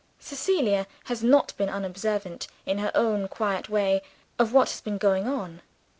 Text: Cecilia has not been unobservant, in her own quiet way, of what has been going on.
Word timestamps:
Cecilia 0.19 0.87
has 1.03 1.21
not 1.23 1.55
been 1.57 1.69
unobservant, 1.69 2.47
in 2.65 2.79
her 2.79 2.91
own 2.95 3.27
quiet 3.27 3.69
way, 3.69 4.01
of 4.39 4.51
what 4.51 4.69
has 4.71 4.81
been 4.81 4.97
going 4.97 5.27
on. 5.27 5.61